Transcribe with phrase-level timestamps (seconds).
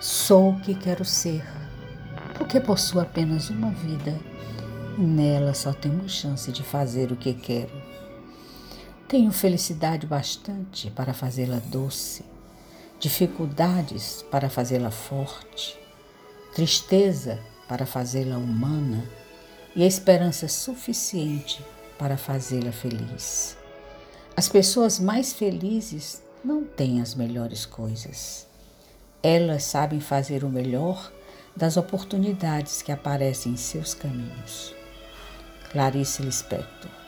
[0.00, 1.44] Sou o que quero ser,
[2.36, 4.16] porque possuo apenas uma vida
[4.96, 7.82] e nela só tenho chance de fazer o que quero.
[9.08, 12.24] Tenho felicidade bastante para fazê-la doce,
[13.00, 15.76] dificuldades para fazê-la forte,
[16.54, 19.04] tristeza para fazê-la humana
[19.74, 21.60] e a esperança suficiente
[21.98, 23.56] para fazê-la feliz.
[24.36, 28.47] As pessoas mais felizes não têm as melhores coisas.
[29.22, 31.12] Elas sabem fazer o melhor
[31.56, 34.74] das oportunidades que aparecem em seus caminhos.
[35.72, 37.07] Clarice Lispector